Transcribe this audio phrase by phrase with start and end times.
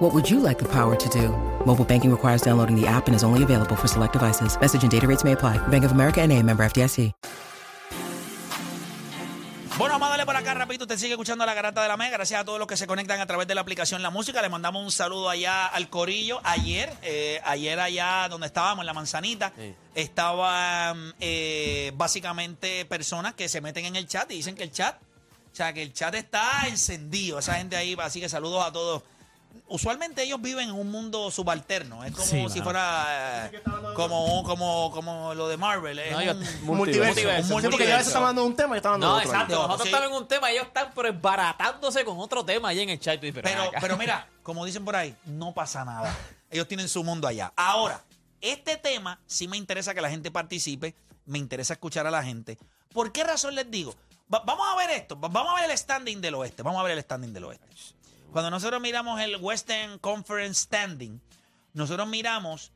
[0.00, 1.28] What would you like the power to do?
[1.66, 4.58] Mobile banking requires downloading the app and is only available for select devices.
[4.58, 5.58] Message and data rates may apply.
[5.68, 7.12] Bank of America and a member FDIC.
[9.76, 10.84] Bueno, vamos a darle por acá rapidito.
[10.84, 12.12] Usted sigue escuchando la garata de la Mega.
[12.12, 14.40] Gracias a todos los que se conectan a través de la aplicación La Música.
[14.40, 16.40] Le mandamos un saludo allá al Corillo.
[16.44, 19.52] Ayer, eh, ayer allá donde estábamos, en La Manzanita,
[19.94, 24.96] estaban eh, básicamente personas que se meten en el chat y dicen que el chat,
[24.96, 27.38] o sea, que el chat está encendido.
[27.38, 29.02] Esa gente ahí, así que saludos a todos.
[29.68, 32.04] Usualmente ellos viven en un mundo subalterno.
[32.04, 32.64] Es como Sí, si mano.
[32.64, 33.62] fuera eh,
[33.94, 35.98] como, como, como lo de Marvel.
[36.00, 37.14] Es No, yo- un- multiverso.
[37.14, 37.60] multiverso.
[37.60, 39.30] Sí, porque ya veces están hablando de un tema y están hablando No, de otro.
[39.38, 39.42] ahí.
[39.44, 39.62] exacto.
[39.62, 39.88] Nosotros Sí.
[39.94, 42.98] estamos en un tema y ellos están pero embaratándose con otro tema allí en el
[43.00, 43.14] chat.
[43.14, 43.78] Y tú dices, Pero, acá.
[43.80, 46.16] pero mira, como dicen por ahí, no pasa nada.
[46.50, 47.52] Ellos tienen su mundo allá.
[47.54, 48.02] Ahora,
[48.40, 52.58] este tema sí me interesa que la gente participe, me interesa escuchar a la gente.
[52.92, 53.94] ¿Por qué razón les digo?
[54.32, 56.82] Va- vamos a ver esto, va- vamos a ver el standing del oeste, vamos a
[56.82, 57.66] ver el standing del oeste.
[58.32, 61.20] Cuando nosotros miramos el Western Conference Standing,
[61.72, 62.72] nosotros miramos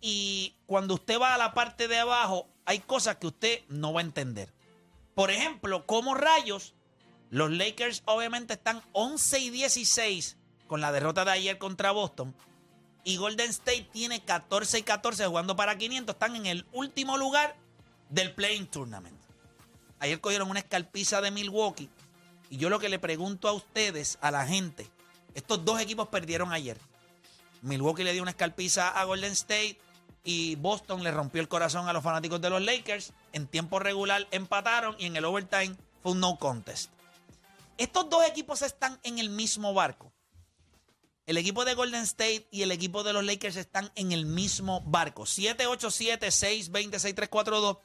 [0.00, 4.00] y cuando usted va a la parte de abajo, hay cosas que usted no va
[4.00, 4.52] a entender.
[5.14, 6.74] Por ejemplo, como rayos,
[7.30, 12.34] los Lakers obviamente están 11 y 16 con la derrota de ayer contra Boston.
[13.04, 16.14] Y Golden State tiene 14 y 14 jugando para 500.
[16.14, 17.56] Están en el último lugar
[18.10, 19.18] del Playing Tournament.
[20.00, 21.88] Ayer cogieron una escalpiza de Milwaukee.
[22.50, 24.88] Y yo lo que le pregunto a ustedes, a la gente,
[25.34, 26.78] estos dos equipos perdieron ayer.
[27.62, 29.78] Milwaukee le dio una escalpiza a Golden State
[30.24, 33.12] y Boston le rompió el corazón a los fanáticos de los Lakers.
[33.32, 36.90] En tiempo regular empataron y en el overtime fue un no contest.
[37.76, 40.12] Estos dos equipos están en el mismo barco.
[41.26, 44.80] El equipo de Golden State y el equipo de los Lakers están en el mismo
[44.80, 45.24] barco.
[45.24, 47.78] 787-620-6342.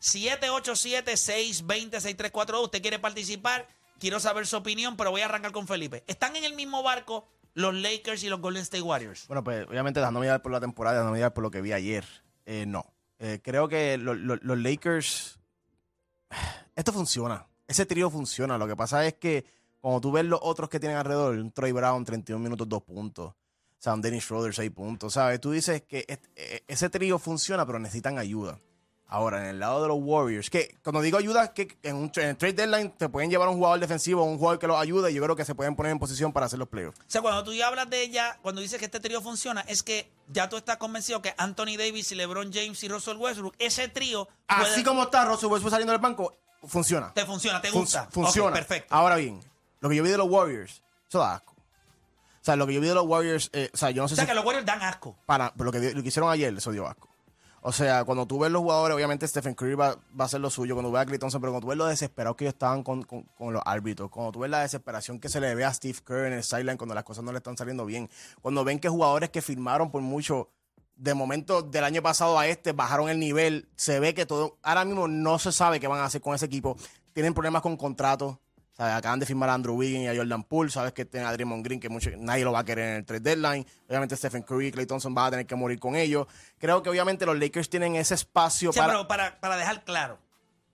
[0.00, 2.64] 787-620-6342.
[2.64, 6.04] Usted quiere participar, quiero saber su opinión, pero voy a arrancar con Felipe.
[6.06, 9.26] ¿Están en el mismo barco los Lakers y los Golden State Warriors?
[9.26, 12.04] Bueno, pues obviamente dejándome llevar por la temporada, dejándome llevar por lo que vi ayer.
[12.46, 12.84] Eh, no.
[13.18, 15.38] Eh, creo que lo- lo- los Lakers.
[16.76, 17.46] Esto funciona.
[17.66, 18.56] Ese trío funciona.
[18.58, 19.44] Lo que pasa es que
[19.80, 23.32] cuando tú ves los otros que tienen alrededor, un Troy Brown, 31 minutos, 2 puntos.
[23.32, 25.12] O sea, un Dennis Schroeder, 6 puntos.
[25.14, 25.40] ¿Sabes?
[25.40, 26.04] Tú dices que
[26.36, 28.58] eh, ese trío funciona, pero necesitan ayuda.
[29.10, 32.28] Ahora, en el lado de los Warriors, que cuando digo ayuda, que en, un, en
[32.28, 34.78] el trade deadline te pueden llevar a un jugador defensivo o un jugador que los
[34.78, 36.98] ayude y yo creo que se pueden poner en posición para hacer los playoffs.
[37.00, 39.82] O sea, cuando tú ya hablas de ella, cuando dices que este trío funciona, es
[39.82, 43.88] que ya tú estás convencido que Anthony Davis y LeBron James y Russell Westbrook, ese
[43.88, 46.34] trío puede- Así como está Russell Westbrook saliendo del banco,
[46.66, 47.10] funciona.
[47.14, 48.08] te funciona, te Fun- gusta.
[48.10, 48.50] funciona.
[48.50, 48.94] Ok, perfecto.
[48.94, 49.40] Ahora bien,
[49.80, 51.54] lo que yo vi de los Warriors, eso da asco.
[51.54, 54.12] O sea, lo que yo vi de los Warriors, eh, o sea, yo no sé
[54.12, 55.16] O sea, si que los Warriors dan asco.
[55.24, 57.08] para pero lo que, lo que hicieron ayer, eso dio asco.
[57.60, 60.74] O sea, cuando tú ves los jugadores, obviamente Stephen Curry va, a hacer lo suyo,
[60.74, 63.02] cuando ves a Klay Thompson, pero cuando tú ves lo desesperados que ellos estaban con,
[63.02, 65.98] con- con los árbitros, cuando tú ves la desesperación que se le ve a Steve
[66.06, 68.08] Kerr en el sideline cuando las cosas no le están saliendo bien,
[68.40, 70.48] cuando ven que jugadores que firmaron por mucho,
[70.96, 74.84] de momento del año pasado a este, bajaron el nivel, se ve que todo, ahora
[74.84, 76.76] mismo no se sabe qué van a hacer con ese equipo,
[77.12, 78.36] tienen problemas con contratos,
[78.78, 80.70] acaban de firmar a Andrew Wiggins y a Jordan Poole.
[80.70, 83.04] Sabes que tienen a Draymond Green, que mucho, nadie lo va a querer en el
[83.04, 83.66] trade deadline.
[83.88, 86.26] Obviamente Stephen Curry y Clay Thompson van a tener que morir con ellos.
[86.58, 88.92] Creo que obviamente los Lakers tienen ese espacio O sea, para...
[88.94, 90.18] pero para, para dejar claro,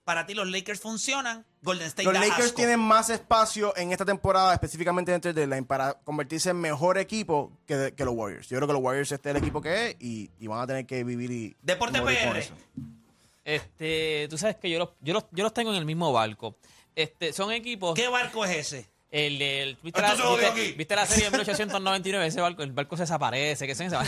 [0.03, 2.55] para ti los Lakers funcionan, Golden State Los da Lakers asco.
[2.57, 6.99] tienen más espacio en esta temporada, específicamente en el trade deadline, para convertirse en mejor
[6.99, 8.47] equipo que, que los Warriors.
[8.47, 10.67] Yo creo que los Warriors este es el equipo que es y, y van a
[10.67, 11.55] tener que vivir y...
[11.63, 12.37] Deporte morir con PR.
[12.37, 12.53] eso.
[13.43, 16.55] Este, tú sabes que yo los, yo los, yo los tengo en el mismo barco.
[16.95, 17.93] Este, son equipos.
[17.93, 18.89] ¿Qué barco es ese?
[19.11, 22.27] El, el- ¿viste, la, lo viste- viste la serie de 1899?
[22.27, 23.99] Ese barco, el barco se desaparece, que se no,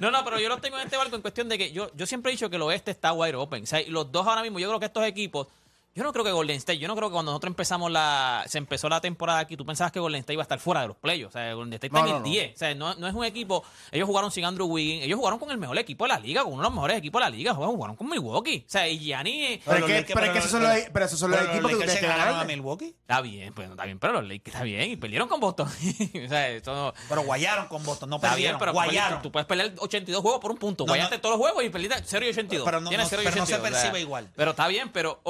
[0.00, 2.06] no, no, pero yo los tengo en este barco en cuestión de que yo, yo
[2.06, 3.64] siempre he dicho que el oeste está wide open.
[3.64, 5.48] O sea, los dos ahora mismo, yo creo que estos equipos,
[5.94, 8.58] yo no creo que Golden State, yo no creo que cuando nosotros empezamos la, se
[8.58, 10.96] empezó la temporada aquí, tú pensabas que Golden State iba a estar fuera de los
[10.96, 11.34] playoffs.
[11.34, 12.28] O sea, Golden State está No, en no, el no.
[12.28, 12.54] 10.
[12.54, 15.50] O sea, no, no es un equipo, ellos jugaron sin Andrew Wiggins, ellos jugaron con
[15.50, 17.54] el mejor equipo de la liga, con uno de los mejores equipos de la liga,
[17.54, 18.64] jugaron, jugaron con Milwaukee.
[18.66, 19.60] O sea, y Gianni...
[19.64, 21.52] Pero es que- Lakers- pero es que esos son los- pero esos son los pero
[21.52, 22.44] equipos que ustedes ganaron a.
[22.44, 22.94] Milwaukee.
[23.00, 25.68] Está bien, pues está bien, pero los Lakers está bien y perdieron con Boston.
[26.24, 26.94] o sea, eso no...
[27.08, 28.58] Pero guayaron con Boston, no Está bien, perdieron.
[28.60, 29.22] pero guayaron.
[29.22, 30.84] tú, puedes pelear 82 juegos por un punto.
[30.84, 31.20] No, Guayaste no.
[31.20, 32.64] todos los juegos y perdiste 0 y 82.
[32.64, 34.30] Pero no- Tienes no- 0 y pero no se 82, o sea, percibe igual.
[34.34, 35.20] Pero está bien, pero...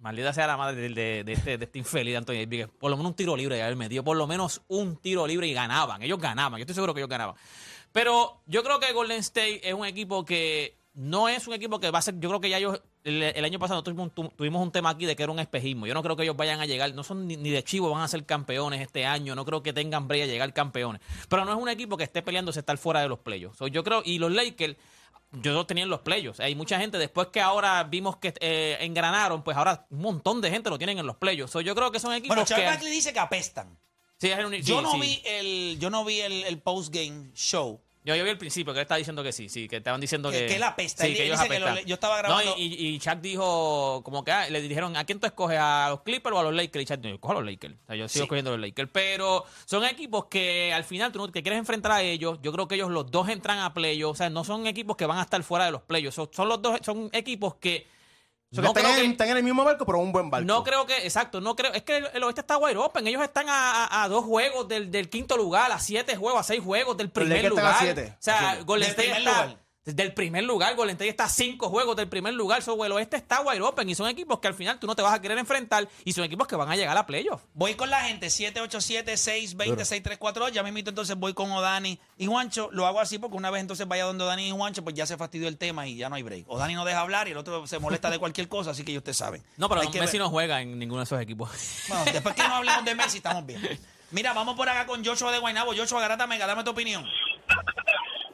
[0.00, 2.68] maldita sea la madre de, de- de este, de este infeliz de Anthony Davis, que
[2.68, 4.02] Por lo menos un tiro libre de haber metido.
[4.02, 6.02] Por lo menos un tiro libre y ganaban.
[6.02, 6.58] Ellos ganaban.
[6.58, 7.34] Yo estoy seguro que ellos ganaban.
[7.92, 11.90] Pero yo creo que Golden State es un equipo que no es un equipo que
[11.90, 12.18] va a ser...
[12.20, 15.06] Yo creo que ya ellos el, el año pasado tuvimos, tu- tuvimos un tema aquí
[15.06, 15.86] de que era un espejismo.
[15.86, 18.02] Yo no creo que ellos vayan a llegar, no son ni, ni de chivo, van
[18.02, 19.34] a ser campeones este año.
[19.34, 21.00] No creo que tengan brea a llegar campeones.
[21.28, 23.58] Pero no es un equipo que esté peleándose estar fuera de los playoffs.
[23.58, 24.76] So, yo creo, y los Lakers,
[25.32, 26.40] yo los tenía en los playoffs.
[26.40, 30.50] Hay mucha gente, después que ahora vimos que eh, engranaron, pues ahora un montón de
[30.50, 31.52] gente lo tienen en los playoffs.
[31.52, 32.66] So, yo creo que son equipos Bueno, Charles.
[32.68, 33.78] Barkley dice que apestan.
[34.18, 35.00] Sí, es un- Yo sí, no sí.
[35.00, 37.80] vi el, yo no vi el, el post-game show.
[38.02, 40.30] Yo, yo vi al principio que él estaba diciendo que sí, sí, que estaban diciendo
[40.30, 40.46] Que- que.
[40.46, 41.04] que él apesta.
[41.04, 41.74] Sí, Él- que él ellos dice que apestan.
[41.76, 44.96] lo- yo estaba grabando- No, y, y, y Shaq dijo, como que ah, le dijeron,
[44.96, 45.58] ¿a quién tú escoges?
[45.60, 46.82] ¿A los Clippers o a los Lakers?
[46.82, 47.74] Y Shaq dijo, cojo a los Lakers.
[47.74, 48.24] O sea, yo sigo Sí.
[48.24, 48.88] escogiendo a los Lakers.
[48.90, 52.38] Pero son equipos que al final tú no te quieres enfrentar a ellos.
[52.42, 54.12] Yo creo que ellos los dos entran a playoffs.
[54.12, 56.14] O sea, no son equipos que van a estar fuera de los playoffs.
[56.16, 57.86] Son, son los dos, son equipos que.
[58.52, 60.10] O sea, no que están, creo en, que- están en el mismo barco, pero un
[60.10, 60.44] buen barco.
[60.46, 61.72] no creo que, exacto, no creo.
[61.72, 63.06] Es que el, el oeste está wide open.
[63.06, 66.42] Ellos están a, a- a dos juegos del, del quinto lugar, a siete juegos, a
[66.42, 67.82] seis juegos del primer Lakers están a lugar.
[67.84, 68.12] siete.
[68.12, 68.58] O sea.
[68.64, 69.20] Golden State está.
[69.44, 69.56] lugar.
[69.84, 72.60] Del primer lugar, Golden State está a cinco juegos del primer lugar.
[72.62, 75.00] So, el oeste está wide open y son equipos que al final tú no te
[75.00, 77.42] vas a querer enfrentar y son equipos que van a llegar a playoffs.
[77.54, 80.50] Voy con la gente, 787-620-6342.
[80.50, 82.68] Ya me invito entonces, voy con Odani y Juancho.
[82.72, 85.16] Lo hago así porque una vez entonces vaya donde Odani y Juancho, pues ya se
[85.16, 86.44] fastidió el tema y ya no hay break.
[86.48, 88.98] Odani no deja hablar y el otro se molesta de cualquier cosa, así que ya
[88.98, 89.42] ustedes saben.
[89.56, 90.18] No, pero Messi ver.
[90.18, 91.48] no juega en ninguno de esos equipos.
[91.88, 93.62] Bueno, después que no hablemos de Messi, estamos bien.
[94.10, 95.72] Mira, vamos por acá con Joshua de Guaynabo.
[95.74, 97.06] Joshua, garátame, dame tu opinión.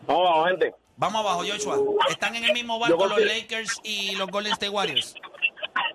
[0.06, 0.85] Vamos, vamos, gente.
[0.96, 1.76] Vamos abajo, Joshua.
[2.08, 5.14] ¿Están en el mismo barco los Lakers y los Golden State Warriors?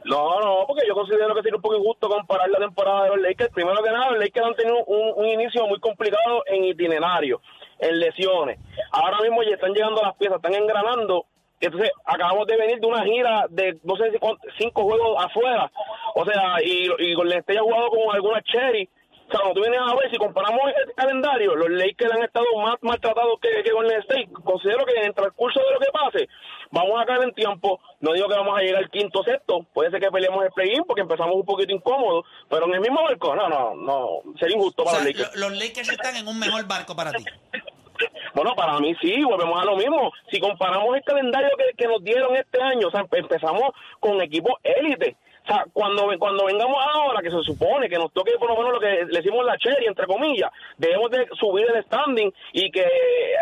[0.05, 3.21] No, no, porque yo considero que sería un poco injusto comparar la temporada de los
[3.21, 3.51] Lakers.
[3.51, 7.41] Primero que nada, los Lakers han tenido un, un inicio muy complicado en itinerario,
[7.79, 8.59] en lesiones.
[8.91, 11.25] Ahora mismo ya están llegando las piezas, están engranando.
[11.59, 14.17] Entonces, acabamos de venir de una gira de no sé si
[14.59, 15.71] cinco juegos afuera.
[16.15, 18.87] O sea, y, y con State ha jugado con alguna cherry.
[19.31, 22.45] O sea, cuando tú vienes a ver, si comparamos el calendario, los Lakers han estado
[22.61, 24.27] más maltratados que, que Golden State.
[24.43, 26.27] Considero que en el transcurso de lo que pase,
[26.69, 27.79] vamos a caer en tiempo.
[28.01, 29.65] No digo que vamos a llegar al quinto sexto.
[29.73, 32.25] Puede ser que peleemos el play-in porque empezamos un poquito incómodos.
[32.49, 34.07] Pero en el mismo barco, no, no, no.
[34.37, 35.35] Sería injusto O para sea, los Lakers.
[35.37, 37.23] lo- los Lakers están en un mejor barco para ti.
[38.33, 40.11] Bueno, para mí sí, volvemos a lo mismo.
[40.31, 43.61] Si comparamos el calendario que, que nos dieron este año, o sea, empe- empezamos
[43.99, 45.17] con equipos élite.
[45.43, 48.73] O sea, cuando, cuando vengamos ahora, que se supone que nos toque por lo menos
[48.73, 52.85] lo que le decimos la cherry, entre comillas, debemos de subir el standing y que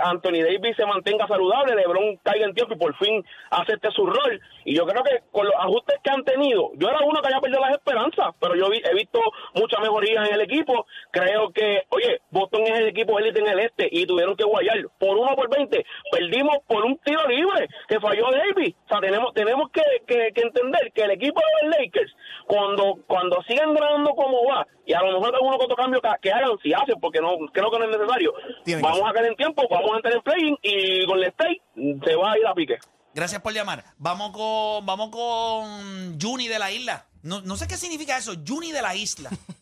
[0.04, 4.40] Anthony Davis se mantenga saludable, LeBron caiga en tiempo y por fin acepte su rol.
[4.64, 7.42] Y yo creo que con los ajustes que han tenido, yo era uno que había
[7.42, 9.20] perdido las esperanzas, pero yo vi- he visto
[9.56, 10.86] mucha mejoría en el equipo.
[11.12, 14.78] Creo que, oye, Boston es el equipo élite en el este y tuvieron que guayar
[14.98, 15.86] por uno por 20.
[16.12, 18.76] Perdimos por un tiro libre que falló Davis.
[18.86, 22.12] O sea, tenemos, tenemos que, que- que entender que el equipo de los Lakers,
[22.48, 26.10] cuando, cuando sigan ganando como va, y a lo mejor alguno que otro cambio que,
[26.22, 28.34] que hagan, si hacen, porque no creo que no es necesario,
[28.64, 31.26] Tienen que vamos a caer en tiempo, vamos a entrar en playing y con el
[31.26, 31.62] State
[32.06, 32.78] se va a ir a pique.
[33.14, 33.84] Gracias por llamar.
[33.98, 37.08] Vamos con, vamos con Juni de la isla.
[37.22, 39.30] No, no sé qué significa eso, Juni de la isla.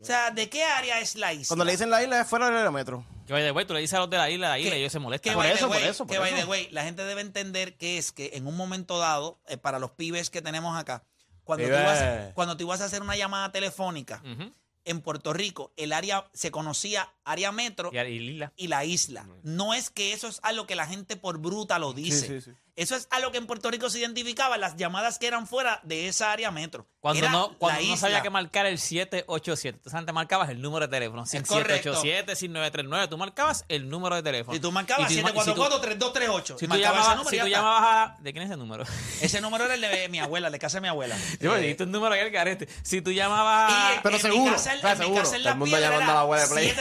[0.00, 1.46] O sea, ¿de qué área es la isla?
[1.48, 3.06] Cuando le dicen la isla es fuera del aerómetro.
[3.26, 4.76] Que by the way, tú le dices a los de la isla, la isla, Que-
[4.76, 5.34] y ellos se que molestan.
[5.34, 6.42] Por eso, por eso, por que by eso.
[6.42, 9.78] the way, la gente debe entender que es que en un momento dado, eh, para
[9.78, 11.04] los pibes que tenemos acá,
[11.44, 14.52] cuando tú, ibas, cuando tú ibas a hacer una llamada telefónica Ujú.
[14.84, 18.52] en Puerto Rico, el área se conocía área metro Y, y Lila.
[18.56, 19.26] y la isla.
[19.42, 22.26] No es que eso es algo que la gente por bruta lo dice.
[22.26, 22.56] sí, sí.
[22.76, 26.08] Eso es algo que en Puerto Rico se identificaba, las llamadas que eran fuera de
[26.08, 26.88] esa área metro.
[26.98, 29.76] Cuando Era no, cuando no sabía que marcar el 787.
[29.76, 31.24] Entonces antes marcabas el número de teléfono.
[31.24, 31.92] Sin Es correcto.
[31.94, 33.06] 787, sin 939.
[33.08, 34.54] Tú marcabas el número de teléfono.
[34.56, 36.58] Si tú marcabas Y si- y si tú- 744-3238.
[36.58, 38.16] Si tú, llamabas, número si tú llamabas a...
[38.22, 38.84] ¿De quién es ese número?
[39.20, 41.16] Ese número era el de mi abuela, de casa de mi abuela.
[41.40, 42.68] Yo me Eh, dijiste un número al garete.
[42.82, 44.02] Si tú llamabas y a...
[44.02, 45.20] Pero en seguro, Mi casa, en, mi seguro.
[45.22, 46.74] casa en Todo la el mundo llamando a la abuela de Play.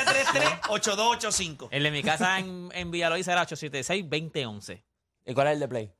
[0.70, 1.68] 733-8285.
[1.70, 4.82] El de mi casa en, en Villalobos era 876-2011.
[5.26, 5.92] ¿Y cuál es el de Play?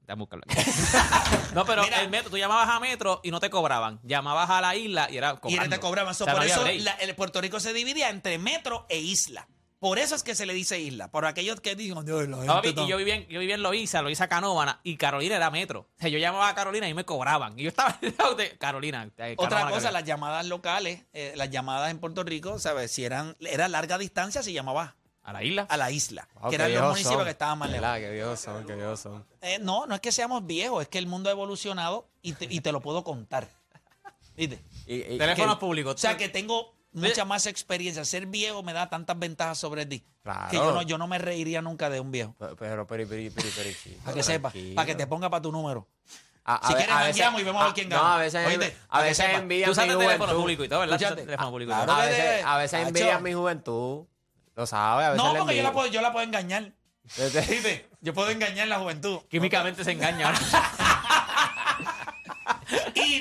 [0.00, 0.44] Déjame buscarlo
[1.54, 2.00] no, pero Mira.
[2.00, 4.00] el metro, tú llamabas a metro y no te cobraban.
[4.02, 5.76] Llamabas a la isla y era Y cobrando.
[5.76, 6.14] te cobraban.
[6.14, 6.80] So, O sea, por no había eso break.
[6.80, 9.46] la- el Puerto Rico se dividía entre metro e isla.
[9.80, 11.08] Por eso es que se le dice isla.
[11.10, 12.82] Por aquellos que digan, "Ay, la No, gente papi, está-".
[12.84, 15.80] y yo vivía, en, yo vivía en Loíza, Loíza Canóvana, y Carolina era metro.
[15.80, 17.56] O sea, yo llamaba a Carolina y me cobraban.
[17.58, 19.04] Y yo estaba al lado de Carolina.
[19.18, 19.90] eh, Otra Canóvana, cosa, Carolina.
[19.92, 22.90] las llamadas locales, eh, las llamadas en Puerto Rico, ¿sabes?
[22.90, 25.66] Si eran, era larga distancia, si llamabas A la isla.
[25.68, 27.24] a la isla, Wow, que qué eran los viejos municipios son.
[27.24, 27.82] que estaban más lejos.
[27.82, 27.98] ¿Verdad?
[28.00, 29.26] Qué viejos son, qué viejos son.
[29.42, 32.46] Eh, no, no es que seamos viejos, es que el mundo ha evolucionado y te,
[32.48, 33.48] y te lo puedo contar.
[34.36, 34.62] ¿Viste?
[34.86, 35.94] Y, y- Teléfonos que- públicos.
[35.94, 38.04] O sea, que tengo mucha más experiencia.
[38.04, 40.02] Ser viejo me da tantas ventajas sobre ti.
[40.22, 40.48] Claro.
[40.50, 42.34] Que yo no, yo no me reiría nunca de un viejo.
[42.38, 44.74] Pero, pero, pero, pero, pero, pero, chico, Para que sepa, tranquilo.
[44.76, 45.86] para que te ponga para tu número.
[46.44, 48.14] A- a si ve- quieres, a veces- jangueamos y vemos a ver quién No, gana.
[48.14, 49.38] a veces, Oíste, a para que veces sepa.
[49.38, 50.40] envían Tú usas mi el teléfono juventud.
[50.40, 50.96] público y todo, ¿verdad?
[50.98, 51.24] Tú Escúchate.
[51.26, 51.72] teléfono público.
[51.72, 51.92] y Claro.
[51.92, 54.06] A que veces, a veces mi juventud.
[54.58, 55.80] Lo sabe, a veces No, le porque yo la, envío.
[55.80, 56.72] puedo, yo la puedo engañar.
[58.00, 59.20] Yo puedo engañar la juventud.
[59.30, 60.26] Químicamente se engaña.
[60.28, 60.38] ahora.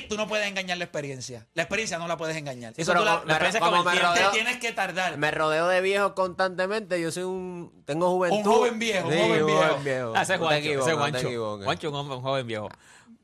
[0.09, 1.47] tú no puedes engañar la experiencia.
[1.53, 2.73] La experiencia no la puedes engañar.
[2.75, 4.13] Sí, Eso pero tú la- la experiencia es como como el me tiempo.
[4.13, 5.17] te rodeo, tienes que tardar.
[5.17, 6.99] me rodeo de viejos constantemente.
[7.01, 7.83] Yo soy un.
[7.85, 8.51] Tengo juventud.
[8.51, 10.13] joven viejo, un joven viejo.
[10.15, 11.27] Ah, ese es No te Juancho, equivoques, ese es no te Juancho.
[11.27, 11.65] equivoques.
[11.65, 12.69] Juancho, un, hombre- un joven viejo.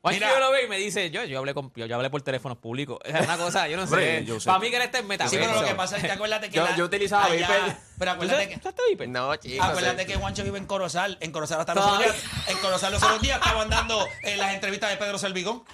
[0.04, 0.34] Juancho Mira.
[0.34, 2.58] yo lo ve y me dice, yo, yo hablé con, yo, yo hablé por teléfonos
[2.58, 2.98] públicos.
[3.06, 3.94] Es una cosa, yo no sé.
[3.94, 4.44] Hombre, yo sé.
[4.46, 5.26] Para mí que él está en meta.
[5.28, 6.56] Sí, pero lo que pasa es que acuérdate que.
[6.56, 7.76] Yo- la- yo utilizaba allá- Viper.
[7.98, 8.56] Pero acuérdate que.
[8.56, 9.08] ¿Usaste Viper?
[9.08, 9.66] No, chicos.
[9.66, 10.08] Acuérdate sí.
[10.08, 11.16] que Juancho vive en Corozal.
[11.22, 12.20] En Corozal hasta los otros Todavía.
[12.22, 12.48] días.
[12.50, 15.64] En Corozal los otros días estaban dando eh, las entrevistas de Pedro Selvigón.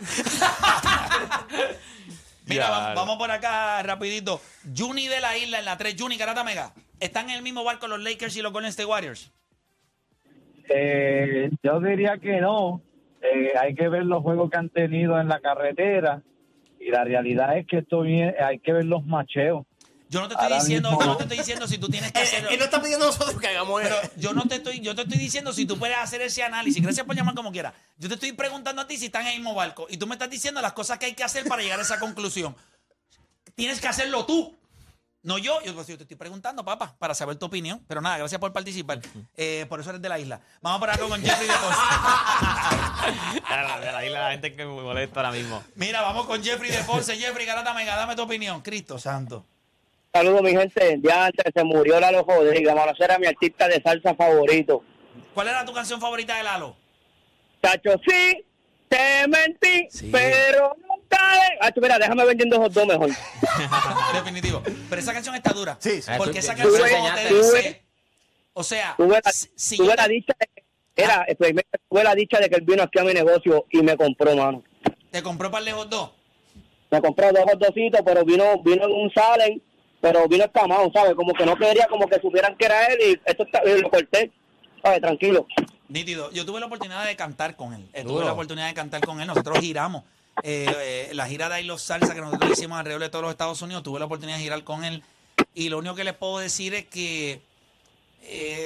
[2.46, 4.40] Mira, Ya, vamos por acá rapidito.
[4.76, 5.96] Juni de la isla en la 3.
[5.98, 6.72] Juni, Garata Mega.
[6.98, 9.30] ¿Están en el mismo barco los Lakers y los Golden State Warriors?
[10.68, 12.80] Eh, yo diría que no.
[13.22, 16.22] Eh, hay que ver los juegos que han tenido en la carretera
[16.78, 19.66] y la realidad es que esto viene, hay que ver los macheos.
[20.08, 22.10] Yo no te estoy Ahora diciendo, mismo- yo no te estoy diciendo si tú tienes
[22.10, 22.46] que Él, hacer.
[22.50, 23.94] él no está pidiendo a nosotros que hagamos eso.
[24.16, 26.82] yo no te estoy, yo te estoy diciendo si tú puedes hacer ese análisis.
[26.82, 27.74] Gracias por llamar como quieras.
[27.98, 29.86] Yo te estoy preguntando a ti si están en el mismo barco.
[29.88, 32.00] Y tú me estás diciendo las cosas que hay que hacer para llegar a esa
[32.00, 32.56] conclusión.
[33.54, 34.56] Tienes que hacerlo tú.
[35.22, 35.60] No yo.
[35.62, 37.84] Yo, yo te estoy preguntando, papá, para saber tu opinión.
[37.86, 39.00] Pero nada, gracias por participar.
[39.36, 40.40] Eh, por eso eres de la isla.
[40.62, 41.80] Vamos por acá con Jeffrey de Ponce.
[43.50, 45.62] De la, de la isla, la gente que me molesta ahora mismo.
[45.74, 47.16] Mira, vamos con Jeffrey de Ponce.
[47.16, 48.60] Jeffrey, Garata Mega, dame tu opinión.
[48.62, 49.44] Cristo santo.
[50.12, 50.98] Saludos, mi gente.
[51.02, 52.74] Ya antes se murió Lalo Rodríguez.
[52.74, 54.82] Vamos a era mi artista de salsa favorito.
[55.34, 56.76] ¿Cuál era tu canción favorita de Lalo?
[57.62, 58.44] Chacho, sí,
[58.88, 60.08] te mentí, Sí.
[60.10, 60.74] pero
[61.62, 63.10] Ah, tú, mira, déjame vendiendo esos dos mejor.
[64.14, 64.62] Definitivo.
[64.88, 65.76] Pero esa canción está dura.
[65.80, 66.10] Sí, sí.
[66.16, 67.82] Porque Tú- esa canción como te dice.
[68.52, 70.64] O sea, Tuve la, si- si tuve yo la te- dicha de que...
[70.96, 73.96] Era, primero, tuve la dicha de que él vino aquí a mi negocio y me
[73.96, 74.62] compró, mano.
[75.10, 76.10] te compró para lejos dos.
[76.90, 79.62] Me compró dos dositos, pero vino vino en un salen,
[80.00, 81.14] pero vino escamado, ¿sabes?
[81.14, 83.88] Como que no quería como que supieran que era él y esto está, y lo
[83.90, 84.32] corté.
[84.82, 85.00] ¿Sabes?
[85.00, 85.46] Tranquilo.
[85.88, 86.30] Nítido.
[86.32, 87.88] Yo tuve la oportunidad de cantar con él.
[87.92, 89.26] Eh, tuve la oportunidad de cantar con él.
[89.26, 90.04] Nosotros giramos.
[90.42, 93.60] Eh, eh, la gira de Los Salsa que nosotros hicimos alrededor de todos los Estados
[93.62, 93.82] Unidos.
[93.82, 95.02] Tuve la oportunidad de girar con él.
[95.54, 97.40] Y lo único que les puedo decir es que
[98.22, 98.64] eh,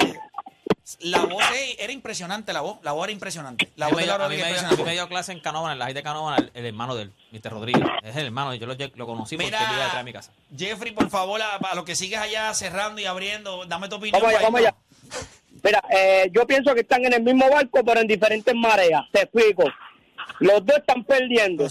[1.01, 1.43] la voz
[1.79, 2.53] era impresionante.
[2.53, 3.71] La voz, la voz era impresionante.
[3.77, 5.41] La voz me, Laura a mí me Rodríguez dio, a mí me dio clase en
[5.41, 7.51] Canóvana, en la high de Canóvana, el, el hermano del Mr.
[7.51, 7.85] Rodríguez.
[8.03, 10.33] Es el hermano, yo lo, lo conocí porque Mira, él vive detrás de mi casa.
[10.57, 14.21] Jeffrey, por favor, a, a lo que sigues allá cerrando y abriendo, dame tu opinión.
[14.21, 14.75] Vamos allá, vamos allá.
[15.63, 19.05] Mira, eh, yo pienso que están en el mismo barco, pero en diferentes mareas.
[19.11, 19.65] Te explico.
[20.41, 21.65] Los dos están perdiendo.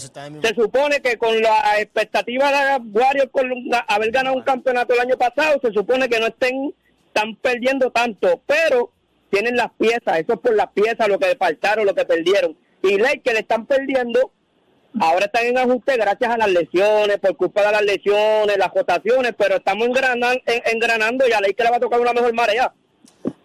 [0.48, 3.50] Se supone que con la expectativa de Warriors con
[3.88, 6.74] haber ganado un campeonato el año pasado, se supone que no estén
[7.08, 8.90] están perdiendo tanto, pero
[9.30, 12.56] tienen las piezas, eso es por las piezas, lo que faltaron, lo que perdieron.
[12.82, 14.32] Y Lakers están perdiendo,
[15.00, 19.32] ahora están en ajuste gracias a las lesiones, por culpa de las lesiones, las rotaciones,
[19.38, 22.72] pero estamos engranan- en- engranando y a Lakers le va a tocar una mejor marea.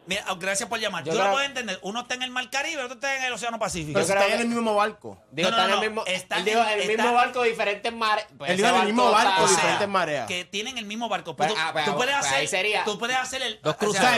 [0.09, 1.03] Mira, oh, gracias por llamar.
[1.03, 1.77] Yo, Yo lo puedo entender.
[1.83, 3.93] Uno está en el Mar Caribe, otro está en el Océano Pacífico.
[3.93, 5.17] Pero si creo están en que- el mismo barco.
[5.31, 7.03] Digo, No, no, está en no, el mismo, está él dijo, en- en el está-
[7.03, 8.25] mismo barco, diferentes mares.
[8.37, 10.27] Pues Él ese dijo en el mismo barco, está- O sea, diferentes mareas.
[10.27, 11.35] que tienen el mismo barco.
[11.35, 13.75] Pues, tú, ah, pues, tú puedes pues, hacer, ahí sería- tú puedes hacer el Dos
[13.75, 14.09] o cruceros,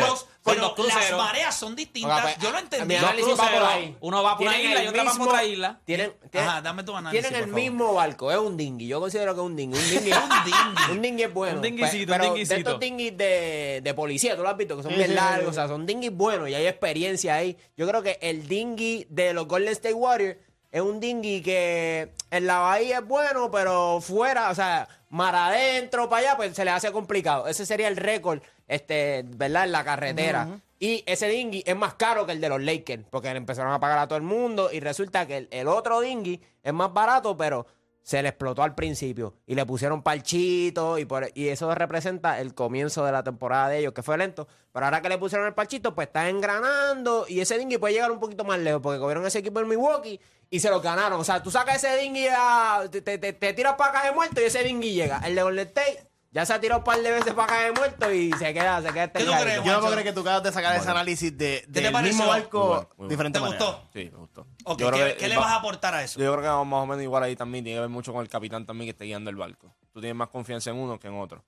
[0.00, 1.10] dos dos pero cruceros.
[1.10, 2.22] las mareas son distintas.
[2.22, 2.86] Pues, Yo lo a- entendí.
[2.86, 3.68] mi Dos análisis va por cruceros.
[3.68, 3.96] ahí.
[4.00, 5.80] Uno va por una Tienen isla y el otra va por mismo- otra isla.
[5.84, 7.70] Tienen, tienen- Ajá, dame tu análisis, Tienen el por favor.
[7.72, 8.86] mismo barco, es un dinghy.
[8.88, 9.76] Yo considero que es un dinghy.
[9.78, 10.92] Un dinghy, Un dinghy.
[10.92, 11.56] un dinghy es bueno.
[11.56, 12.54] Un dinghycito, Pero un dinghycito.
[12.54, 15.14] De estos dinghies de, de policía, tú lo has visto, que son Sí, bien sí,
[15.14, 15.50] largos, sí.
[15.50, 17.56] o sea, son dinghies buenos y hay experiencia ahí.
[17.76, 20.36] Yo creo que el dinghy de los Golden State Warriors
[20.70, 26.08] es un dinghy que en la bahía es bueno, pero fuera, o sea, mar adentro,
[26.08, 27.48] para allá, pues se le hace complicado.
[27.48, 29.64] Ese sería el récord, este, ¿verdad?
[29.64, 30.48] En la carretera.
[30.78, 33.80] Y ese dinghy es más caro que el de los Lakers, porque le empezaron a
[33.80, 37.36] pagar a todo el mundo y resulta que el, el otro dinghy es más barato,
[37.36, 37.66] pero
[38.10, 42.54] se le explotó al principio y le pusieron parchito y, por, y eso representa el
[42.54, 44.48] comienzo de la temporada de ellos, que fue lento.
[44.72, 48.10] Pero ahora que le pusieron el parchito, pues está engranando y ese dinghy puede llegar
[48.10, 50.18] un poquito más lejos porque cogieron ese equipo en Milwaukee
[50.50, 51.20] y se lo ganaron.
[51.20, 54.12] O sea, tú sacas ese dinghy, a- te, te, te- te tiras para acá de
[54.12, 55.20] muerto y ese dinghy llega.
[55.24, 57.70] El de Golden State ya se ha tirado un par de veces para acá de
[57.70, 59.44] muerto y se queda, se queda este ¿Qué tú gallo.
[59.44, 61.92] crees, Yo no puedo creer que tú acabas de sacar ese análisis de, te del
[61.92, 62.16] pareció?
[62.16, 63.08] mismo barco, Muy bueno, muy bueno.
[63.10, 63.64] diferente ¿Te manera.
[63.64, 63.88] gustó?
[63.92, 64.46] Sí, me gustó.
[64.64, 66.18] Ok, Yo creo ¿qué, que qué le va- vas a aportar a eso?
[66.20, 67.64] Yo creo que vamos más o menos igual ahí también.
[67.64, 69.72] Tiene que ver mucho con el capitán también que esté guiando el barco.
[69.92, 71.42] Tú tienes más confianza en uno que en otro.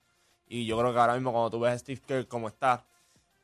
[0.47, 2.83] Y yo creo que ahora mismo cuando tú ves a Steve Kerr como está,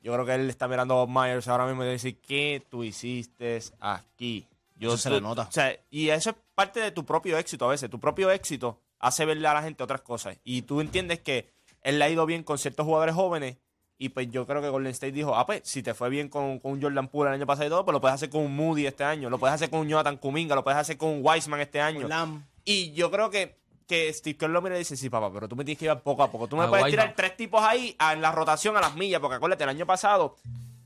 [0.01, 2.83] yo creo que él está mirando a Bob Myers ahora mismo y dice, ¿qué tú
[2.83, 4.45] hiciste aquí?
[4.75, 5.43] Yo Eso se tú- le nota.
[5.43, 7.89] O sea, y eso es parte de tu propio éxito a veces.
[7.89, 10.37] Tu propio éxito hace verle a la gente otras cosas.
[10.43, 11.49] Y tú entiendes que
[11.81, 13.57] él le ha ido bien con ciertos jugadores jóvenes.
[14.01, 16.59] Y pues yo creo que Golden State dijo, ah, pues, si te fue bien con,
[16.59, 18.55] con un Jordan Poole el año pasado y todo, pues lo puedes hacer con un
[18.55, 21.19] Moody este año, lo puedes hacer con un Jonathan Kuminga, lo puedes hacer con un
[21.21, 22.07] Wiseman este año.
[22.07, 22.45] Lam.
[22.63, 25.57] Y yo creo que, que Steve Kerr lo mira y dice, sí, papá, pero tú
[25.57, 26.47] me tienes que ir poco a poco.
[26.47, 27.07] Tú me Ah, puedes Wiseman.
[27.07, 29.85] tirar tres tipos ahí a- en la rotación a las millas, porque acuérdate, el año
[29.85, 30.37] pasado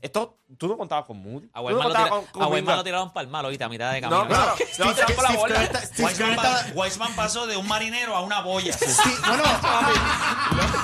[0.02, 1.48] Esto, tú no contabas con Moody.
[1.54, 4.22] A Tú no lo, tira- lo tiraron para el malo ahorita, a mitad de camino.
[4.24, 4.52] No, claro.
[4.78, 6.10] No, Steve- tiraron por la Steve bola.
[6.10, 8.72] Steve pa- pasó de un marinero a una boya.
[8.74, 9.42] Sí, bueno,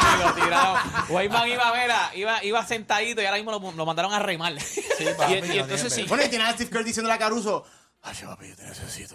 [0.00, 0.78] Papi, lo tiraron.
[1.10, 4.58] Weidman iba, mira, iba, iba sentadito y ahora mismo lo, lo mandaron a remar.
[4.60, 6.04] Sí, Y, papi, y no entonces sí.
[6.08, 7.64] bueno, y tiene a Steve Kerr diciéndole a Caruso,
[8.02, 9.14] ay, papi, yo te necesito.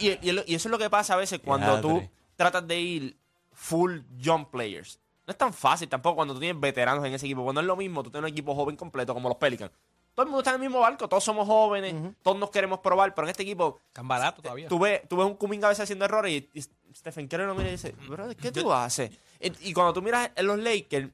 [0.00, 3.16] Y, y- y eso es lo que pasa a veces cuando tú tratas de ir
[3.52, 4.98] full jump players.
[5.26, 7.42] No es tan fácil tampoco cuando tú tienes veteranos en ese equipo.
[7.44, 9.70] Cuando es lo mismo, tú tienes un equipo joven completo como los Pelicans.
[10.14, 13.14] Todo el mundo está en el mismo barco, todos somos jóvenes, todos nos queremos probar,
[13.14, 14.68] pero en este equipo Tan barato todavía.
[14.68, 17.54] tú ves, tú ves un Kuminga a veces haciendo errores y, y Stephen Curry lo
[17.54, 19.10] mira y dice, "Brother, ¿qué tú haces?
[19.40, 21.08] Y, y cuando tú miras en los Lakers,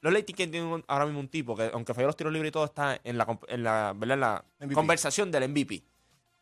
[0.00, 2.52] los Lakers tienen un- ahora mismo un tipo que, aunque falló los tiros libres y
[2.52, 4.14] todo, está en la, en la, ¿verdad?
[4.14, 5.82] en la conversación del MVP.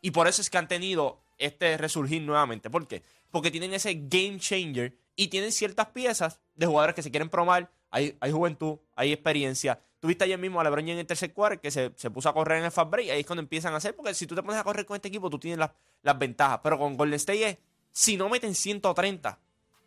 [0.01, 2.71] Y por eso es que han tenido este resurgir nuevamente.
[2.71, 3.03] ¿Por qué?
[3.31, 7.71] Porque tienen ese game changer y tienen ciertas piezas de jugadores que se quieren probar.
[7.91, 9.79] Hay, hay juventud, hay experiencia.
[10.01, 12.59] Tuviste ayer mismo a LeBron en el tercer quarter que se, se puso a correr
[12.59, 13.11] en el fast break.
[13.11, 13.95] Ahí es cuando empiezan a hacer.
[13.95, 15.71] Porque si tú te pones a correr con este equipo, tú tienes las,
[16.03, 16.59] las ventajas.
[16.65, 17.59] Pero con Golden State es,
[17.92, 19.38] si no meten 130,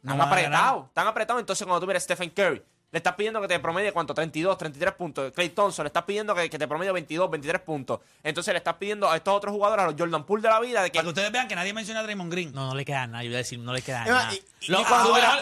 [0.03, 0.85] No están apretados.
[0.85, 1.39] Están apretados.
[1.41, 4.57] Entonces, cuando tú miras a Stephen Curry, le estás pidiendo que te promedie cuánto, 32,
[4.57, 5.31] 33 puntos.
[5.33, 8.00] Clay Thompson, le estás pidiendo que, que te promedie 22, 23 puntos.
[8.24, 10.81] Entonces, le estás pidiendo a estos otros jugadores, a los Jordan Poole de la vida,
[10.83, 12.53] de que Para que ustedes vean que nadie menciona a Draymond Green.
[12.53, 13.24] No, no le queda nada.
[13.24, 14.33] Yo a decir, no le queda nada.
[14.33, 14.41] y-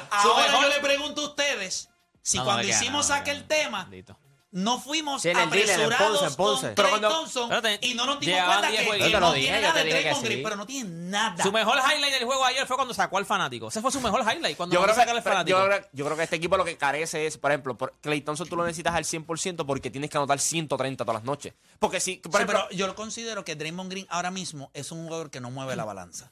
[0.10, 1.90] ahora, yo le pregunto a ustedes
[2.22, 4.18] si No, cuando hicimos nada, aquel tema nada.
[4.56, 6.66] No fuimos Sí, en el dealer, en apresurados Ponce, en Ponce.
[6.68, 8.88] con Pero Clay cuando- Thompson Pero te- y no nos dimos llevaban cuenta 10 que,
[8.88, 9.08] jueguitos.
[9.08, 10.28] que Yo te no lo dije, tiene yo nada te de dije que Draymond sí.
[10.30, 11.44] Green, pero no tiene nada.
[11.44, 13.68] Su mejor highlight del juego ayer fue cuando sacó al fanático.
[13.70, 14.56] Ese fue su mejor highlight.
[14.56, 15.58] Cuando yo mandó creo, a sacar al que, fanático.
[15.60, 18.22] yo, creo, yo creo que este equipo lo que carece es, por ejemplo, por Clay
[18.22, 21.54] Thompson tú lo necesitas al 100% porque tienes que anotar 130 todas las noches.
[21.80, 24.92] Porque si, por Sí, ejemplo, pero yo lo considero que Draymond Green ahora mismo es
[24.92, 26.32] un jugador que no mueve la balanza.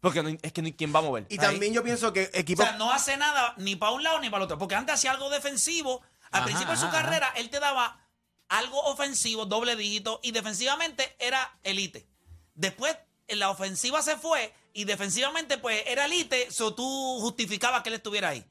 [0.00, 1.26] porque no- es que no hay quien va a mover.
[1.28, 2.64] Y también yo pienso que O equipos...
[2.66, 4.58] sea, no hace nada ni para un lado ni para el otro.
[4.58, 6.02] Porque antes hacía algo defensivo.
[6.32, 8.00] Al Ajá, principio de su ajá, carrera, él te daba
[8.48, 12.06] algo ofensivo, doble dígito, y defensivamente era elite.
[12.54, 12.96] Después,
[13.28, 17.94] en la ofensiva se fue, y defensivamente, pues, era elite, so tú justificabas que él
[17.96, 18.44] estuviera ahí.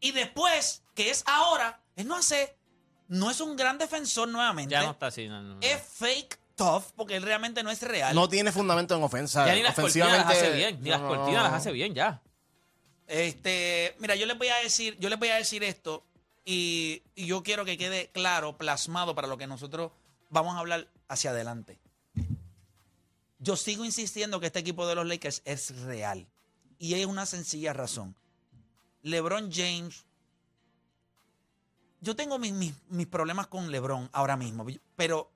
[0.00, 2.56] Y después, que es ahora, él no hace,
[3.08, 4.72] no es un gran defensor nuevamente.
[4.72, 5.28] Ya no está así.
[5.28, 5.60] No, no, no.
[5.62, 8.14] Es fake tough, porque él realmente no es real.
[8.14, 9.46] no tiene fundamento en ofensa.
[9.46, 10.82] Ya ni las cortinas las Ofensivamente, hace bien.
[10.82, 11.50] Ni las no, cortinas no.
[11.50, 12.22] las hace bien ya.
[13.06, 16.06] Este, mira, yo les voy a decir, yo les voy a decir esto
[16.44, 19.92] y, yo quiero que quede claro, plasmado para lo que nosotros
[20.30, 21.78] vamos a hablar hacia adelante.
[23.38, 26.26] Yo sigo insistiendo que este equipo de los Lakers es real
[26.78, 28.16] y hay una sencilla razón.
[29.02, 30.04] LeBron James,
[32.00, 32.52] yo tengo mis,
[32.88, 35.30] mis- problemas con LeBron ahora mismo, pero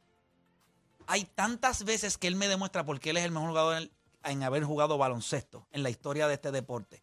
[1.07, 3.91] hay tantas veces que él me demuestra por qué él es el mejor jugador en,
[4.25, 7.03] en haber jugado baloncesto en la historia de este deporte.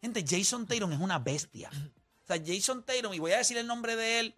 [0.00, 1.70] Gente, Jason Tatum es una bestia.
[2.24, 4.34] O sea, Jason Tatum, y voy a decir el nombre de él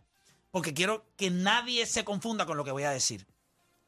[0.51, 3.27] porque quiero que nadie se confunda con lo que voy a decir.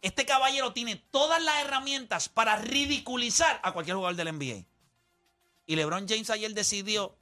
[0.03, 4.65] Este caballero tiene todas las herramientas para ridiculizar a cualquier jugador del NBA.
[5.67, 7.17] Y LeBron James ayer decidió,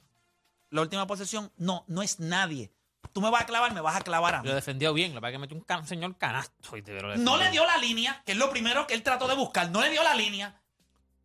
[0.69, 2.71] la última posesión, no, no es nadie.
[3.13, 4.47] Tú me vas a clavar, me vas a clavar a mí.
[4.49, 5.15] Lo defendió bien.
[5.15, 6.77] Lo que que metió un can- señor canasto.
[6.77, 9.27] Y te lo No le dio la línea, que es lo primero que él trató
[9.27, 9.71] de buscar.
[9.71, 10.61] No le dio la línea.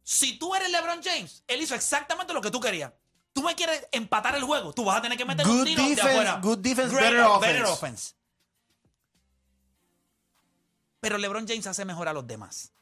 [0.02, 2.92] Si tú eres LeBron James, él hizo exactamente lo que tú querías.
[3.32, 5.82] Tú me quieres empatar el juego, tú vas a tener que meter un Good tiro
[5.82, 6.40] de defense, afuera.
[6.42, 7.70] good defense, Great- better offense.
[7.72, 8.14] offense.
[11.00, 12.72] Pero LeBron James hace mejor a los demás.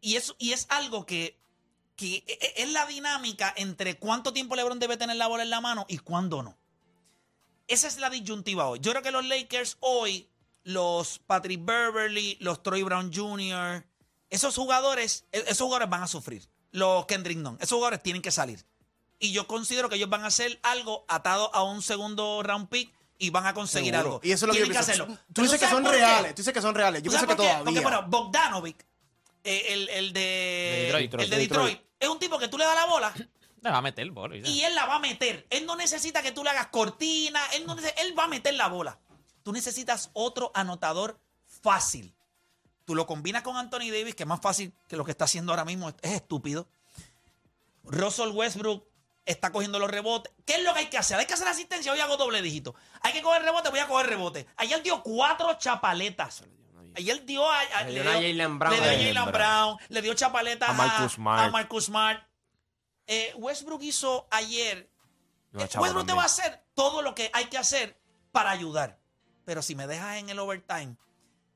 [0.00, 1.38] Y, eso, y es algo que,
[1.96, 5.50] que e- e- es la dinámica entre cuánto tiempo LeBron debe tener la bola en
[5.50, 6.56] la mano y cuándo no.
[7.66, 8.78] Esa es la disyuntiva hoy.
[8.80, 10.30] Yo creo que los Lakers hoy,
[10.62, 13.84] los Patrick Beverly, los Troy Brown Jr.,
[14.30, 16.48] esos jugadores, e- esos jugadores van a sufrir.
[16.70, 18.64] Los Kendrick Nunn, esos jugadores tienen que salir.
[19.18, 22.92] Y yo considero que ellos van a hacer algo atado a un segundo round pick
[23.18, 24.14] y van a conseguir Seguro.
[24.16, 24.20] algo.
[24.22, 25.02] Y eso es lo que yo Tienen pienso.
[25.04, 25.18] hacerlo.
[25.32, 26.34] Tú dices que ¿sabes son reales.
[26.34, 27.02] Tú dices que son reales.
[27.02, 27.64] Yo ¿Tú pienso que todavía.
[27.64, 28.86] Porque, bueno, Bogdanovic,
[29.42, 31.80] eh, el, el de, De Detroit, el de de Detroit, Detroit.
[31.98, 33.12] es un tipo que tú le das la bola
[33.62, 34.36] Le va a meter el bolo.
[34.36, 35.48] y y él la va a meter.
[35.50, 38.68] Él no necesita que tú le hagas cortina, él, no él va a meter la
[38.68, 39.00] bola.
[39.42, 41.18] Tú necesitas otro anotador
[41.60, 42.14] fácil.
[42.88, 45.52] Tú lo combinas con Anthony Davis, que es más fácil que lo que está haciendo
[45.52, 46.66] ahora mismo, es estúpido.
[47.84, 48.86] Russell Westbrook
[49.26, 50.32] está cogiendo los rebotes.
[50.46, 51.18] ¿Qué es lo que hay que hacer?
[51.18, 52.74] Hay que hacer asistencia, hoy hago doble dígito.
[53.02, 54.46] Hay que coger rebote, voy a coger rebote.
[54.56, 56.44] Ayer dio cuatro chapaletas.
[56.96, 58.72] Ayer dio a, a- Le dio a Jaylen Brown.
[58.74, 61.42] le dio a Jaylen Jaylen Brown, le dio chapaletas A Marcus Smart.
[61.42, 62.22] a Marcus Smart.
[63.06, 64.90] Eh, Westbrook hizo ayer.
[65.58, 68.00] Eh, Westbrook te va a hacer todo lo que hay que hacer
[68.32, 68.98] para ayudar.
[69.44, 70.96] Pero si me dejas en el overtime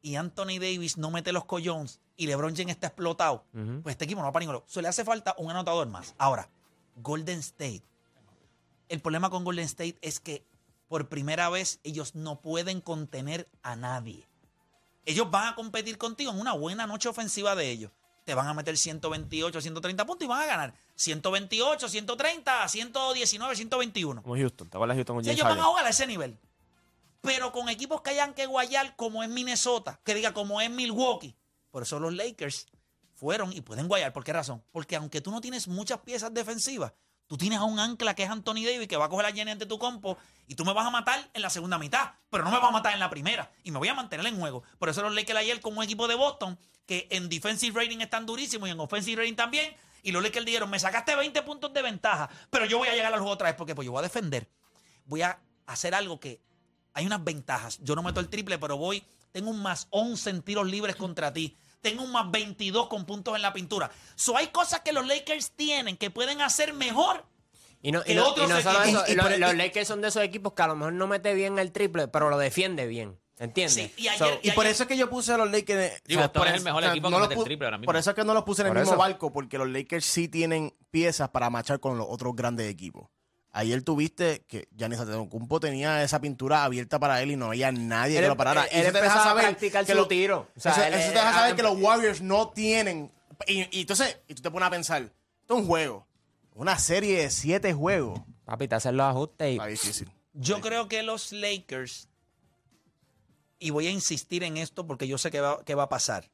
[0.03, 3.45] y Anthony Davis no mete los collones y LeBron James está explotado,
[3.83, 4.67] pues este equipo no va para ningún lado.
[4.69, 6.15] So, le hace falta un anotador más.
[6.19, 6.51] Ahora,
[6.97, 7.83] Golden State.
[8.89, 10.45] El problema con Golden State es que
[10.89, 14.29] por primera vez ellos no pueden contener a nadie.
[15.07, 17.91] Ellos van a competir contigo en una buena noche ofensiva de ellos.
[18.25, 24.23] Te van a meter 128, 130 puntos y van a ganar 128, 130, 119, 121.
[24.23, 24.69] Como Houston.
[24.69, 25.71] ¿Te acuerdas de Houston con James ellos van a Harden?
[25.71, 26.39] jugar a ese nivel.
[27.23, 31.37] Pero con equipos que hayan que guayar, como es Minnesota, que diga como es Milwaukee.
[31.71, 32.67] Por eso los Lakers
[33.15, 34.13] fueron y pueden guayar.
[34.13, 34.63] ¿Por qué razón?
[34.73, 36.93] Porque aunque tú no tienes muchas piezas defensivas,
[37.29, 39.53] tú tienes a un ancla que es Anthony Davis que va a coger a Jenny
[39.53, 42.51] ante tu compo y tú me vas a matar en la segunda mitad, pero no
[42.51, 44.65] me vas a matar en la primera y me voy a mantener en juego.
[44.79, 48.27] Por eso los Lakers ayer con un equipo de Boston que en defensive rating están
[48.27, 49.75] durísimos y en offensive rating también.
[50.03, 53.13] Y los Lakers dijeron, me sacaste 20 puntos de ventaja, pero yo voy a llegar
[53.13, 54.49] al juego otra vez porque pues yo voy a defender.
[55.05, 56.41] Voy a hacer algo que
[56.95, 57.79] hay unas ventajas.
[57.83, 59.03] Yo no meto el triple, pero voy,
[59.33, 61.57] tengo un más 11 en tiros libres contra ti.
[61.81, 63.91] Tengo un más 22 con puntos en la pintura.
[64.15, 67.25] So hay cosas que los Lakers tienen que pueden hacer mejor.
[67.81, 70.09] Y no, y no- otros y no solo eso, Y- y los, Lakers son de
[70.09, 73.19] esos equipos que a lo mejor no mete bien el triple, pero lo defiende bien.
[73.39, 73.75] ¿Entiendes?
[73.75, 76.01] Sí, y ayer- So, Y por eso es que yo puse a los Lakers.
[76.05, 77.87] Digo, Boston por es el eso- mejor equipo que mete el triple ahora mismo.
[77.87, 78.99] Por eso es que no los puse en el mismo eso.
[78.99, 83.09] barco, porque los Lakers sí tienen piezas para marchar con los otros grandes equipos.
[83.55, 88.15] Ayer tuviste que Giannis Antetokounmpo tenía esa pintura abierta para él y no había nadie
[88.17, 88.65] Él que em- lo parara.
[88.65, 90.49] él Y eso te deja saber practicar que su lo- tiro.
[90.57, 93.13] O sea, eso, él- eso te él- deja saber que los Warriors no tienen.
[93.47, 96.07] Y, y entonces, y tú te pones a pensar, esto es un juego,
[96.55, 98.21] una serie de siete juegos.
[98.47, 100.11] Papi, te hacen los ajustes y Está difícil.
[100.33, 102.09] Yo creo que los Lakers,
[103.59, 106.31] y voy a insistir en esto porque yo sé que va, que va a pasar.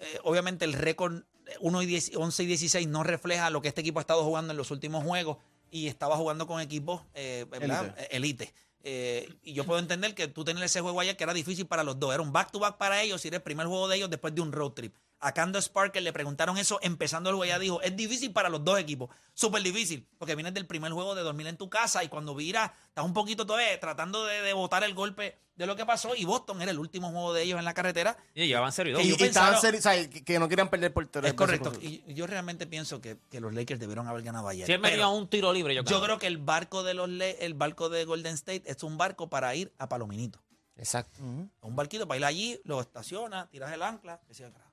[0.00, 1.22] Eh, obviamente el récord
[1.60, 4.50] 1 y 10 11 y 16 no refleja lo que este equipo ha estado jugando
[4.52, 5.38] en los últimos juegos
[5.72, 7.96] y estaba jugando con equipos eh, ¿verdad?
[7.98, 8.52] Eh, elite.
[8.84, 11.82] Eh, y yo puedo entender que tú tener ese juego ayer que era difícil para
[11.82, 12.12] los dos.
[12.12, 14.52] Era un back-to-back para ellos y era el primer juego de ellos después de un
[14.52, 14.94] road trip.
[15.22, 17.44] A Candace Parker le preguntaron eso empezando el juego.
[17.50, 19.08] Ella dijo, es difícil para los dos equipos.
[19.34, 20.06] Súper difícil.
[20.18, 23.14] Porque vienes del primer juego de dormir en tu casa y cuando vira, estás un
[23.14, 26.14] poquito todavía tratando de, de botar el golpe de lo que pasó.
[26.16, 28.16] Y Boston era el último juego de ellos en la carretera.
[28.34, 31.06] Y llevaban serio Que Y, y pensaron- seri- o sea, que, no querían perder por
[31.06, 31.72] tres Es correcto.
[31.80, 34.66] Y yo realmente pienso que, que los Lakers debieron haber ganado ayer.
[34.66, 35.98] Si él metía un tiro libre, yo creo.
[35.98, 38.98] yo creo que el barco de los Le- el barco de Golden State es un
[38.98, 40.42] barco para ir a Palominito.
[40.76, 41.22] Exacto.
[41.22, 44.71] Un barquito para ir allí, lo estaciona, tiras el ancla, que siga el carajo.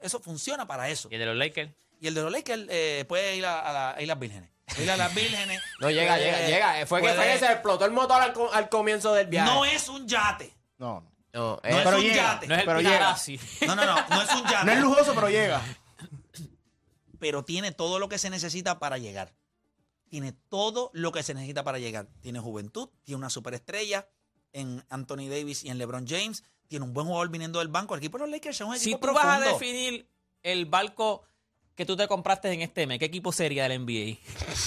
[0.00, 1.08] Eso funciona para eso.
[1.10, 1.72] Y el de los Lakers.
[2.00, 4.50] Y el de los Lakers eh, puede ir a, a la- a Islas Vírgenes.
[4.78, 5.60] Ir a las Vírgenes.
[5.80, 6.86] No, llega, puede- llega, llega.
[6.86, 9.50] Fue que, fue que se explotó el motor al, al comienzo del viaje.
[9.52, 10.54] No es un yate.
[10.78, 11.12] No, no.
[11.32, 12.14] No, No eh, es pero un llega.
[12.14, 12.46] yate.
[12.46, 13.16] No es el Pero llega.
[13.66, 14.64] No, no, no, no es un yate.
[14.66, 15.62] No es lujoso, pero llega.
[17.18, 19.34] pero tiene todo lo que se necesita para llegar.
[20.08, 22.06] Tiene todo lo que se necesita para llegar.
[22.22, 24.08] Tiene juventud, tiene una superestrella
[24.52, 26.44] en Anthony Davis y en LeBron James.
[26.68, 27.94] Tiene un buen jugador viniendo del banco.
[27.94, 30.06] El equipo de los Lakers es un Si equipo tú vas a definir
[30.42, 31.22] el barco
[31.74, 34.18] que tú te compraste en este mes, ¿qué equipo sería del NBA?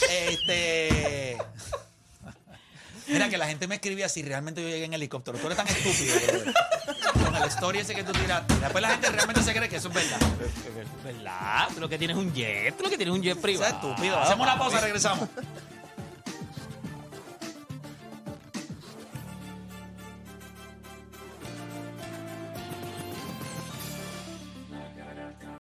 [0.09, 1.37] Este.
[3.07, 5.37] Mira que la gente me escribía si realmente yo llegué en helicóptero.
[5.37, 6.15] Tú eres tan estúpido.
[7.25, 8.53] Con el story ese que tú tiraste.
[8.55, 10.19] Después la gente realmente se cree que eso es verdad.
[11.03, 11.67] ¿Verdad?
[11.73, 13.41] Tú lo que tienes es un jet, tú lo que tienes es un jet Eso
[13.41, 13.67] privado.
[13.67, 14.17] es estúpido.
[14.17, 15.27] Hacemos una pausa, regresamos.